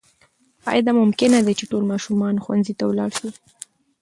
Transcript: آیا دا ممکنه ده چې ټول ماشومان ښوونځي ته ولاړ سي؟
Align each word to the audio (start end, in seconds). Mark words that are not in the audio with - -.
آیا 0.69 0.81
دا 0.87 0.91
ممکنه 1.01 1.37
ده 1.45 1.53
چې 1.59 1.65
ټول 1.71 1.83
ماشومان 1.91 2.35
ښوونځي 2.43 2.73
ته 2.79 2.83
ولاړ 2.87 3.09
سي؟ 3.19 3.29